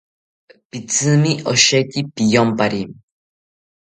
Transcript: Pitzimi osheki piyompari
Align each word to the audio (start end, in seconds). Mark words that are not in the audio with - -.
Pitzimi 0.69 1.31
osheki 1.51 1.99
piyompari 2.13 2.81